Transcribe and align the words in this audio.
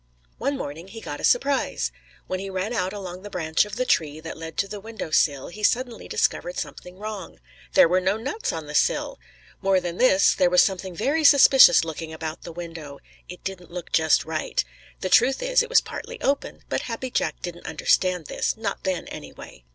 One 0.39 0.57
morning 0.57 0.87
he 0.87 0.99
got 0.99 1.19
a 1.21 1.23
surprise. 1.23 1.91
When 2.25 2.39
he 2.39 2.49
ran 2.49 2.73
out 2.73 2.91
along 2.91 3.21
the 3.21 3.29
branch 3.29 3.65
of 3.65 3.75
the 3.75 3.85
tree 3.85 4.19
that 4.19 4.35
led 4.35 4.57
to 4.57 4.67
the 4.67 4.79
window 4.79 5.11
sill 5.11 5.49
he 5.49 5.61
suddenly 5.61 6.07
discovered 6.07 6.57
something 6.57 6.97
wrong. 6.97 7.39
There 7.73 7.87
were 7.87 8.01
no 8.01 8.17
nuts 8.17 8.51
on 8.51 8.65
the 8.65 8.73
sill! 8.73 9.19
More 9.61 9.79
than 9.79 9.97
this 9.99 10.33
there 10.33 10.49
was 10.49 10.63
something 10.63 10.95
very 10.95 11.23
suspicious 11.23 11.85
looking 11.85 12.11
about 12.13 12.41
the 12.41 12.51
window. 12.51 12.97
It 13.29 13.43
didn't 13.43 13.69
look 13.69 13.91
just 13.91 14.25
right. 14.25 14.65
The 15.01 15.09
truth 15.09 15.43
is 15.43 15.61
it 15.61 15.69
was 15.69 15.81
partly 15.81 16.19
open, 16.21 16.63
but 16.67 16.81
Happy 16.89 17.11
Jack 17.11 17.39
didn't 17.43 17.67
understand 17.67 18.25
this, 18.25 18.57
not 18.57 18.83
then, 18.83 19.05
anyway. 19.09 19.65